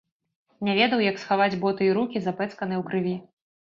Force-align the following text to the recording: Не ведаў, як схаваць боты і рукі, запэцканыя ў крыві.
Не 0.69 0.73
ведаў, 0.79 1.03
як 1.07 1.21
схаваць 1.23 1.59
боты 1.65 1.83
і 1.91 1.93
рукі, 1.99 2.17
запэцканыя 2.29 2.77
ў 2.83 2.87
крыві. 2.89 3.15